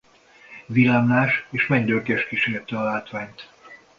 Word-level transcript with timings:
Villámlás 0.65 1.47
és 1.49 1.67
mennydörgés 1.67 2.27
kísérte 2.27 2.77
a 2.79 2.83
látványt. 2.83 3.51